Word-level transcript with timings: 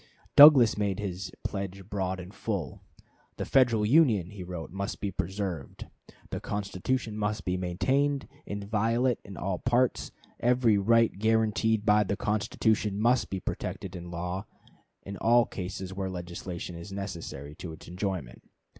Douglas 0.35 0.79
made 0.79 0.99
his 0.99 1.31
pledge 1.43 1.87
broad 1.87 2.19
and 2.19 2.33
full. 2.33 2.81
"The 3.37 3.45
Federal 3.45 3.85
Union," 3.85 4.33
wrote 4.47 4.71
he, 4.71 4.75
"must 4.75 4.99
be 4.99 5.11
preserved. 5.11 5.85
The 6.31 6.39
Constitution 6.39 7.15
must 7.15 7.45
be 7.45 7.55
maintained 7.55 8.27
inviolate 8.47 9.19
in 9.23 9.37
all 9.37 9.57
its 9.57 9.69
parts. 9.69 10.11
Every 10.39 10.79
right 10.79 11.15
guaranteed 11.19 11.85
by 11.85 12.03
the 12.03 12.17
Constitution 12.17 12.99
must 12.99 13.29
be 13.29 13.39
protected 13.39 13.91
by 13.91 13.99
law 13.99 14.47
in 15.03 15.17
all 15.17 15.45
cases 15.45 15.93
where 15.93 16.09
legislation 16.09 16.75
is 16.75 16.91
necessary 16.91 17.53
to 17.57 17.71
its 17.71 17.87
enjoyment. 17.87 18.41